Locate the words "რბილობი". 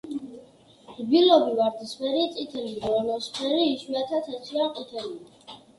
0.99-1.53